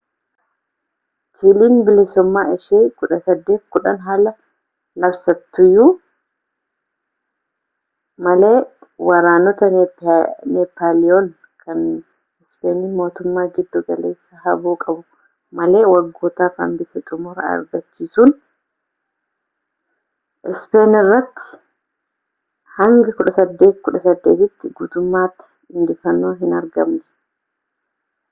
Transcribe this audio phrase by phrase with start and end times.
[1.39, 4.15] chiiliin bilisumma ishee 1810 haa
[5.01, 5.89] labsattuyyuu
[8.27, 8.55] malee
[9.09, 11.27] waraanota neepaaliyoon
[11.65, 11.83] kan
[12.45, 15.05] ispeeniin mootummaa giddu galeessaa haboo qabu
[15.61, 18.33] malee waggootaaf hanbise xumura argachiisuun
[20.53, 21.47] ispeen irratti
[22.79, 27.03] hanga 1818 tti guutummaatti injifannoon hin argamne